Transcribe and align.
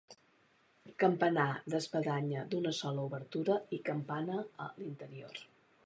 Campanar 1.03 1.45
d'espadanya 1.73 2.47
d'una 2.55 2.73
sola 2.81 3.07
obertura 3.11 3.59
i 3.79 3.83
campana 3.91 4.41
a 4.69 4.73
l'interior. 4.83 5.45